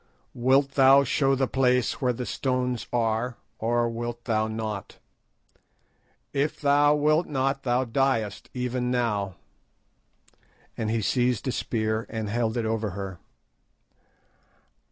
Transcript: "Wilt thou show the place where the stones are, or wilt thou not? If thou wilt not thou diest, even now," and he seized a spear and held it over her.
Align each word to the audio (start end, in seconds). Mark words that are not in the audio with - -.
"Wilt 0.33 0.71
thou 0.71 1.03
show 1.03 1.35
the 1.35 1.47
place 1.47 2.01
where 2.01 2.11
the 2.11 2.25
stones 2.25 2.87
are, 2.91 3.37
or 3.59 3.87
wilt 3.87 4.23
thou 4.23 4.47
not? 4.47 4.97
If 6.33 6.59
thou 6.59 6.95
wilt 6.95 7.27
not 7.27 7.61
thou 7.61 7.85
diest, 7.85 8.49
even 8.55 8.89
now," 8.89 9.35
and 10.75 10.89
he 10.89 11.01
seized 11.03 11.47
a 11.49 11.51
spear 11.51 12.07
and 12.09 12.29
held 12.29 12.57
it 12.57 12.65
over 12.65 12.89
her. 12.97 13.19